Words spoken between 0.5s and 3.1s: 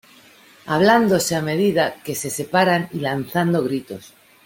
hablándose a medida que se separan y